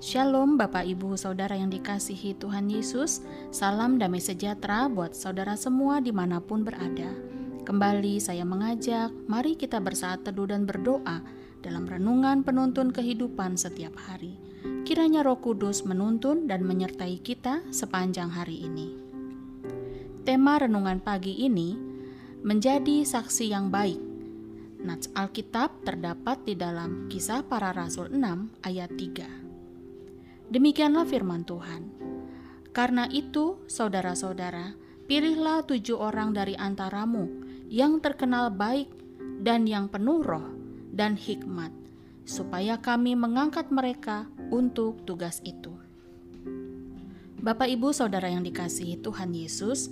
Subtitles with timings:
[0.00, 3.20] Shalom Bapak Ibu Saudara yang dikasihi Tuhan Yesus.
[3.52, 7.12] Salam damai sejahtera buat saudara semua di mana pun berada.
[7.68, 11.20] Kembali saya mengajak mari kita bersaat teduh dan berdoa
[11.60, 14.40] Dalam renungan penuntun kehidupan setiap hari.
[14.88, 18.96] Kiranya roh kudus menuntun dan menyertai kita sepanjang hari ini.
[20.24, 21.76] Tema renungan pagi ini
[22.40, 24.00] Menjadi saksi yang baik.
[24.80, 29.39] Nats Alkitab terdapat di dalam kisah para rasul 6 ayat 3
[30.50, 31.94] Demikianlah firman Tuhan.
[32.74, 34.74] Karena itu, saudara-saudara,
[35.06, 37.30] pilihlah tujuh orang dari antaramu
[37.70, 38.90] yang terkenal baik
[39.46, 40.50] dan yang penuh roh
[40.90, 41.70] dan hikmat,
[42.26, 45.70] supaya kami mengangkat mereka untuk tugas itu.
[47.38, 49.86] Bapak, ibu, saudara yang dikasihi Tuhan Yesus,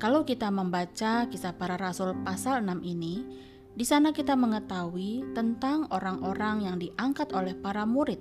[0.00, 3.28] kalau kita membaca kisah para rasul pasal 6 ini,
[3.76, 8.20] di sana kita mengetahui tentang orang-orang yang diangkat oleh para murid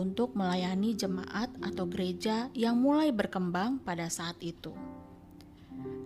[0.00, 4.72] untuk melayani jemaat atau gereja yang mulai berkembang pada saat itu.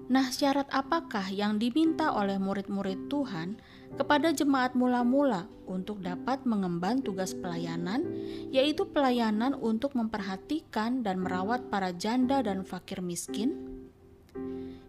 [0.04, 3.56] Nah, syarat apakah yang diminta oleh murid-murid Tuhan
[3.96, 8.04] kepada jemaat mula-mula untuk dapat mengemban tugas pelayanan,
[8.52, 13.80] yaitu pelayanan untuk memperhatikan dan merawat para janda dan fakir miskin?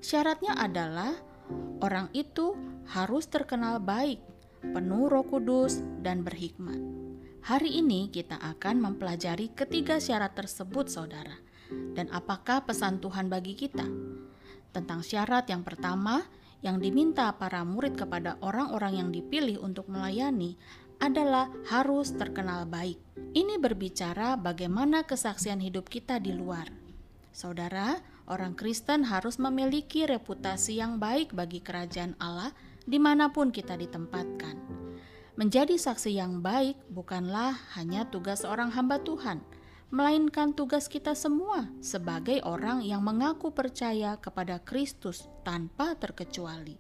[0.03, 1.15] Syaratnya adalah
[1.79, 2.53] orang itu
[2.91, 4.19] harus terkenal baik,
[4.61, 6.94] penuh Roh Kudus, dan berhikmat.
[7.45, 11.37] Hari ini kita akan mempelajari ketiga syarat tersebut, saudara.
[11.69, 13.85] Dan apakah pesan Tuhan bagi kita?
[14.73, 16.25] Tentang syarat yang pertama
[16.65, 20.57] yang diminta para murid kepada orang-orang yang dipilih untuk melayani
[20.97, 22.97] adalah harus terkenal baik.
[23.37, 26.65] Ini berbicara bagaimana kesaksian hidup kita di luar.
[27.29, 32.49] Saudara, orang Kristen harus memiliki reputasi yang baik bagi kerajaan Allah
[32.89, 34.74] di mana pun kita ditempatkan.
[35.35, 39.43] Menjadi saksi yang baik bukanlah hanya tugas seorang hamba Tuhan,
[39.91, 46.79] melainkan tugas kita semua sebagai orang yang mengaku percaya kepada Kristus tanpa terkecuali.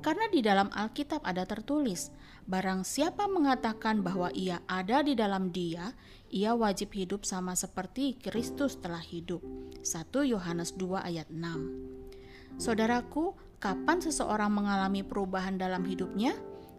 [0.00, 2.08] Karena di dalam Alkitab ada tertulis,
[2.48, 5.92] barang siapa mengatakan bahwa ia ada di dalam dia,
[6.32, 9.44] ia wajib hidup sama seperti Kristus telah hidup.
[9.84, 16.32] 1 Yohanes 2 ayat 6 Saudaraku, kapan seseorang mengalami perubahan dalam hidupnya?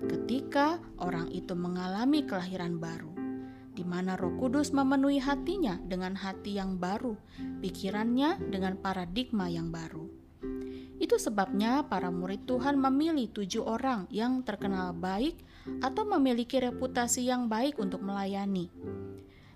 [0.07, 3.11] Ketika orang itu mengalami kelahiran baru,
[3.75, 7.19] di mana Roh Kudus memenuhi hatinya dengan hati yang baru,
[7.59, 10.07] pikirannya dengan paradigma yang baru.
[10.99, 15.39] Itu sebabnya para murid Tuhan memilih tujuh orang yang terkenal baik
[15.79, 18.67] atau memiliki reputasi yang baik untuk melayani.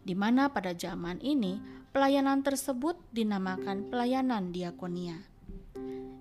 [0.04, 1.60] Di mana pada zaman ini
[1.92, 5.20] pelayanan tersebut dinamakan pelayanan diakonia.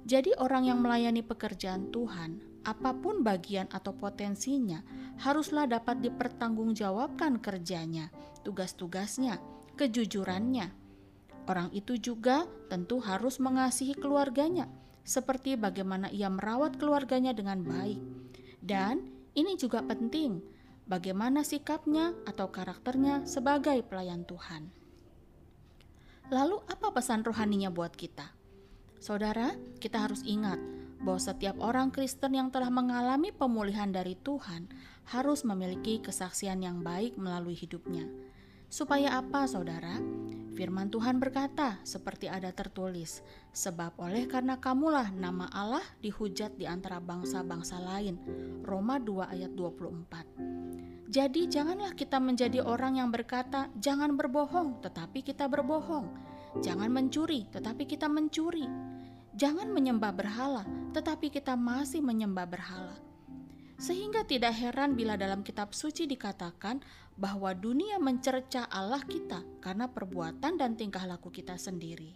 [0.03, 4.83] Jadi orang yang melayani pekerjaan Tuhan apa pun bagian atau potensinya,
[5.23, 8.11] haruslah dapat dipertanggungjawabkan kerjanya,
[8.47, 9.39] tugas-tugasnya,
[9.75, 10.71] kejujurannya.
[11.51, 14.71] Orang itu juga tentu harus mengasihi keluarganya,
[15.03, 17.99] seperti bagaimana ia merawat keluarganya dengan baik.
[18.63, 20.39] Dan ini juga penting,
[20.87, 24.71] bagaimana sikapnya atau karakternya sebagai pelayan Tuhan.
[26.31, 28.33] Lalu, apa pesan rohaninya buat kita?
[29.03, 29.53] Saudara,
[29.83, 30.63] kita harus ingat
[31.03, 34.71] bahwa setiap orang Kristen yang telah mengalami pemulihan dari Tuhan
[35.11, 38.07] harus memiliki kesaksian yang baik melalui hidupnya.
[38.73, 40.01] Supaya apa, saudara?
[40.57, 43.21] Firman Tuhan berkata, seperti ada tertulis,
[43.53, 48.17] "Sebab oleh karena kamulah nama Allah dihujat di antara bangsa-bangsa lain."
[48.65, 50.25] Roma 2 ayat 24.
[51.13, 56.09] Jadi janganlah kita menjadi orang yang berkata, "Jangan berbohong," tetapi kita berbohong.
[56.65, 58.65] Jangan mencuri, tetapi kita mencuri.
[59.33, 62.97] Jangan menyembah berhala, tetapi kita masih menyembah berhala.
[63.81, 66.85] Sehingga tidak heran bila dalam kitab suci dikatakan
[67.17, 72.15] bahwa dunia mencerca Allah kita karena perbuatan dan tingkah laku kita sendiri.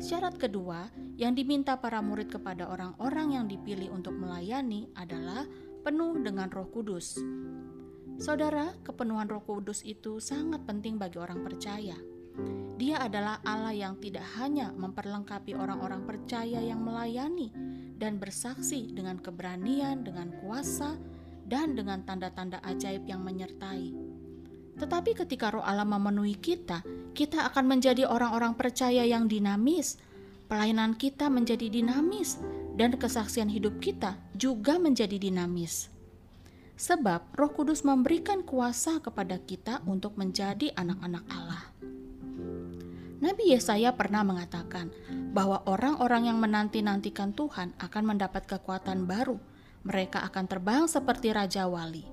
[0.00, 0.86] Syarat kedua
[1.18, 5.44] yang diminta para murid kepada orang-orang yang dipilih untuk melayani adalah
[5.82, 7.18] penuh dengan Roh Kudus.
[8.20, 11.98] Saudara, kepenuhan Roh Kudus itu sangat penting bagi orang percaya.
[12.80, 17.52] Dia adalah Allah yang tidak hanya memperlengkapi orang-orang percaya yang melayani
[18.00, 20.96] dan bersaksi dengan keberanian, dengan kuasa,
[21.44, 23.92] dan dengan tanda-tanda ajaib yang menyertai.
[24.80, 26.80] Tetapi ketika Roh Allah memenuhi kita,
[27.12, 30.00] kita akan menjadi orang-orang percaya yang dinamis.
[30.48, 32.40] Pelayanan kita menjadi dinamis,
[32.80, 35.92] dan kesaksian hidup kita juga menjadi dinamis.
[36.80, 41.62] Sebab Roh Kudus memberikan kuasa kepada kita untuk menjadi anak-anak Allah.
[43.20, 44.88] Nabi Yesaya pernah mengatakan
[45.36, 49.36] bahwa orang-orang yang menanti-nantikan Tuhan akan mendapat kekuatan baru.
[49.84, 52.04] Mereka akan terbang seperti raja wali.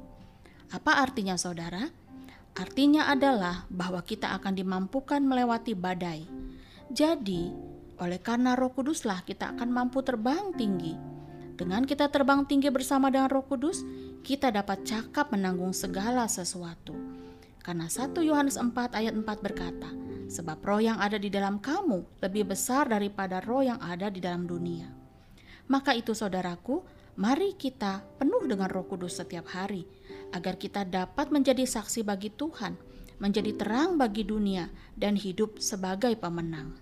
[0.67, 1.87] Apa artinya, saudara?
[2.59, 6.27] Artinya adalah bahwa kita akan dimampukan melewati badai.
[6.91, 7.55] Jadi,
[8.03, 10.93] oleh karena Roh Kuduslah kita akan mampu terbang tinggi.
[11.57, 13.81] Dengan kita terbang tinggi bersama dengan Roh Kudus,
[14.27, 16.93] kita dapat cakap menanggung segala sesuatu.
[17.63, 19.89] Karena 1 Yohanes 4 ayat 4 berkata,
[20.27, 24.43] Sebab roh yang ada di dalam kamu lebih besar daripada roh yang ada di dalam
[24.43, 24.91] dunia.
[25.71, 26.83] Maka itu saudaraku,
[27.19, 29.87] mari kita penuh dengan roh kudus setiap hari,
[30.31, 32.75] agar kita dapat menjadi saksi bagi Tuhan,
[33.19, 36.75] menjadi terang bagi dunia, dan hidup sebagai pemenang.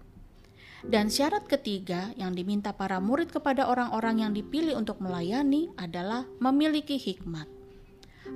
[0.85, 7.01] Dan syarat ketiga yang diminta para murid kepada orang-orang yang dipilih untuk melayani adalah memiliki
[7.01, 7.54] hikmat.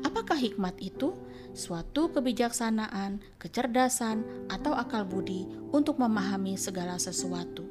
[0.05, 1.15] Apakah hikmat itu?
[1.53, 7.65] Suatu kebijaksanaan, kecerdasan, atau akal budi untuk memahami segala sesuatu.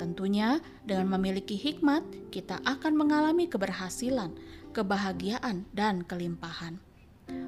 [0.00, 4.32] Tentunya, dengan memiliki hikmat, kita akan mengalami keberhasilan,
[4.72, 6.80] kebahagiaan, dan kelimpahan.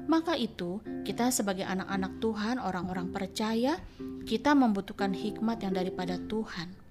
[0.05, 3.79] Maka itu, kita sebagai anak-anak Tuhan, orang-orang percaya,
[4.27, 6.82] kita membutuhkan hikmat yang daripada Tuhan.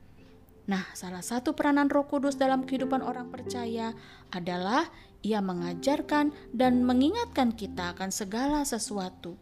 [0.62, 3.90] Nah, salah satu peranan Roh Kudus dalam kehidupan orang percaya
[4.30, 4.86] adalah
[5.22, 9.34] ia mengajarkan dan mengingatkan kita akan segala sesuatu.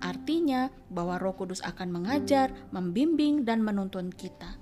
[0.00, 4.56] Artinya bahwa Roh Kudus akan mengajar, membimbing, dan menuntun kita.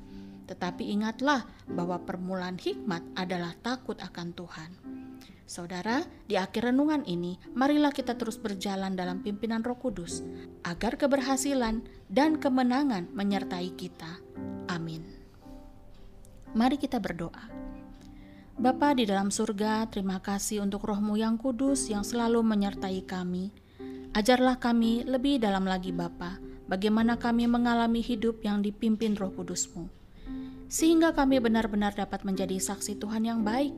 [0.49, 4.71] Tetapi ingatlah bahwa permulaan hikmat adalah takut akan Tuhan.
[5.49, 10.21] Saudara, di akhir renungan ini, marilah kita terus berjalan dalam pimpinan Roh Kudus,
[10.65, 14.21] agar keberhasilan dan kemenangan menyertai kita.
[16.59, 17.47] Mari kita berdoa.
[18.59, 23.55] Bapa di dalam surga, terima kasih untuk rohmu yang kudus yang selalu menyertai kami.
[24.11, 29.87] Ajarlah kami lebih dalam lagi Bapa, bagaimana kami mengalami hidup yang dipimpin roh kudusmu.
[30.67, 33.71] Sehingga kami benar-benar dapat menjadi saksi Tuhan yang baik,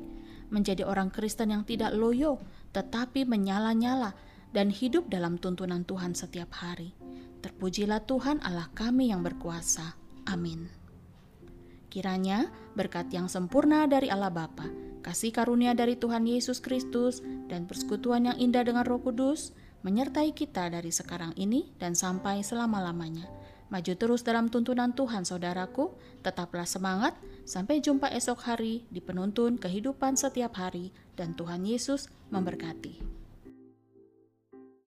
[0.49, 2.41] menjadi orang Kristen yang tidak loyo,
[2.73, 4.17] tetapi menyala-nyala
[4.57, 6.97] dan hidup dalam tuntunan Tuhan setiap hari.
[7.45, 10.01] Terpujilah Tuhan Allah kami yang berkuasa.
[10.25, 10.80] Amin.
[11.91, 12.47] Kiranya
[12.79, 14.71] berkat yang sempurna dari Allah Bapa,
[15.03, 17.19] kasih karunia dari Tuhan Yesus Kristus,
[17.51, 19.51] dan persekutuan yang indah dengan Roh Kudus
[19.83, 23.27] menyertai kita dari sekarang ini dan sampai selama-lamanya.
[23.71, 25.95] Maju terus dalam tuntunan Tuhan, saudaraku.
[26.27, 27.15] Tetaplah semangat.
[27.47, 33.20] Sampai jumpa esok hari di penuntun kehidupan setiap hari, dan Tuhan Yesus memberkati.